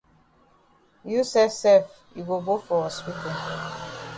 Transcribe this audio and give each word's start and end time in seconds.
You 1.03 1.23
sef 1.31 1.51
sef 1.53 1.85
you 2.15 2.23
go 2.23 2.41
go 2.41 2.57
for 2.57 2.89
hospital. 2.89 3.33